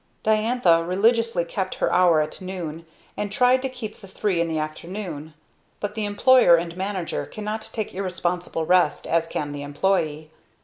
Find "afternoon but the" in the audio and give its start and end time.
4.57-6.05